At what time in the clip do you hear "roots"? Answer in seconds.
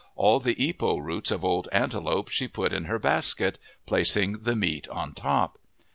0.99-1.29